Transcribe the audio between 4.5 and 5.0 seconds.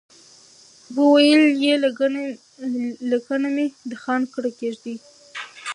کېږدئ.